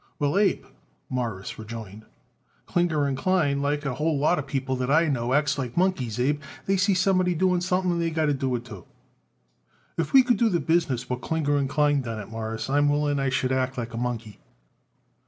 [0.17, 0.65] "Well, Abe,"
[1.09, 2.07] Morris rejoined,
[2.65, 6.19] "Klinger & Klein, like a whole lot of people what I know, acts like monkeys,
[6.19, 6.41] Abe.
[6.65, 8.85] They see somebody doing something and they got to do it too."
[9.99, 12.89] "If we could do the business what Klinger & Klein done it, Mawruss, I am
[12.89, 14.39] willing I should act like a monkey."